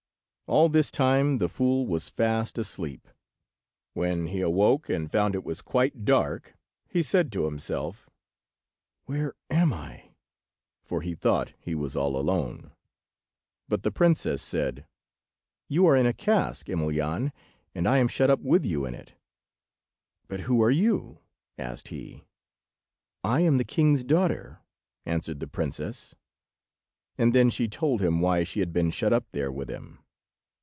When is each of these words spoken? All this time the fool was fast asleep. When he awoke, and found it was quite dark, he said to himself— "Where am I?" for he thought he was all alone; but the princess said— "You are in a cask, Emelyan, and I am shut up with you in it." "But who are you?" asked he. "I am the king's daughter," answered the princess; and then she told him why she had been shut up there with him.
All 0.51 0.67
this 0.67 0.91
time 0.91 1.37
the 1.37 1.47
fool 1.47 1.87
was 1.87 2.09
fast 2.09 2.57
asleep. 2.57 3.07
When 3.93 4.27
he 4.27 4.41
awoke, 4.41 4.89
and 4.89 5.09
found 5.09 5.33
it 5.33 5.45
was 5.45 5.61
quite 5.61 6.03
dark, 6.03 6.57
he 6.89 7.01
said 7.01 7.31
to 7.31 7.45
himself— 7.45 8.09
"Where 9.05 9.33
am 9.49 9.71
I?" 9.71 10.11
for 10.83 11.01
he 11.01 11.15
thought 11.15 11.53
he 11.61 11.73
was 11.73 11.95
all 11.95 12.17
alone; 12.17 12.73
but 13.69 13.83
the 13.83 13.93
princess 13.93 14.41
said— 14.41 14.85
"You 15.69 15.85
are 15.85 15.95
in 15.95 16.05
a 16.05 16.11
cask, 16.11 16.67
Emelyan, 16.67 17.31
and 17.73 17.87
I 17.87 17.99
am 17.99 18.09
shut 18.09 18.29
up 18.29 18.41
with 18.41 18.65
you 18.65 18.83
in 18.85 18.93
it." 18.93 19.13
"But 20.27 20.41
who 20.41 20.61
are 20.63 20.69
you?" 20.69 21.19
asked 21.57 21.87
he. 21.87 22.25
"I 23.23 23.39
am 23.39 23.57
the 23.57 23.63
king's 23.63 24.03
daughter," 24.03 24.59
answered 25.05 25.39
the 25.39 25.47
princess; 25.47 26.13
and 27.17 27.33
then 27.33 27.49
she 27.49 27.69
told 27.69 28.01
him 28.01 28.19
why 28.19 28.43
she 28.43 28.59
had 28.59 28.73
been 28.73 28.91
shut 28.91 29.13
up 29.13 29.25
there 29.31 29.49
with 29.49 29.69
him. 29.69 29.99